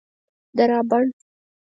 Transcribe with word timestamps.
درابڼ 0.57 1.05